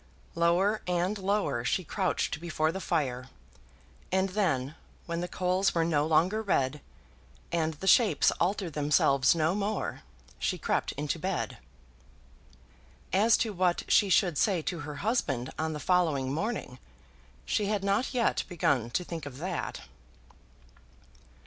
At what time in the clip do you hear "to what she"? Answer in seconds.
13.45-14.09